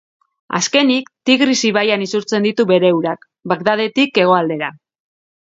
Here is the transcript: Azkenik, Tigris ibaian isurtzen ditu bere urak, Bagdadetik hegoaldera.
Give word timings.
Azkenik, 0.59 1.11
Tigris 1.29 1.57
ibaian 1.71 2.05
isurtzen 2.07 2.47
ditu 2.49 2.67
bere 2.73 2.91
urak, 3.01 3.29
Bagdadetik 3.53 4.21
hegoaldera. 4.25 4.73